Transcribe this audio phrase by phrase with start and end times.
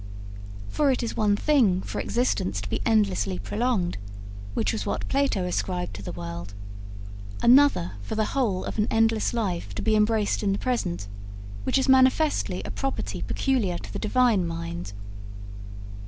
[0.67, 3.99] For it is one thing for existence to be endlessly prolonged,
[4.55, 6.55] which was what Plato ascribed to the world,
[7.43, 11.07] another for the whole of an endless life to be embraced in the present,
[11.65, 14.91] which is manifestly a property peculiar to the Divine mind.